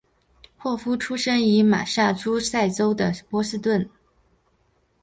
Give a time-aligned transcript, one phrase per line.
[0.57, 3.87] 霍夫出生于马萨诸塞州的波士顿。